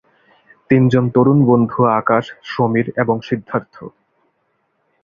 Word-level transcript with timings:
তিনজন 0.69 1.05
তরুণ 1.09 1.39
বন্ধু 1.45 1.79
আকাশ, 1.99 2.25
সমীর 2.45 2.87
এবং 2.97 3.15
সিদ্ধার্থ। 3.21 3.75